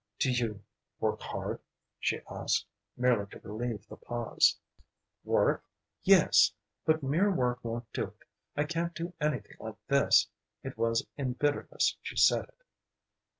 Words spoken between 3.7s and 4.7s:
the pause.